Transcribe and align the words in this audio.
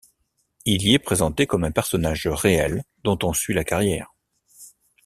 Il 0.65 0.81
y 0.81 0.95
est 0.95 0.97
présenté 0.97 1.45
comme 1.45 1.63
un 1.63 1.69
personnage 1.71 2.25
réel 2.25 2.83
dont 3.03 3.19
on 3.21 3.33
suit 3.33 3.53
la 3.53 3.63
carrière. 3.63 4.11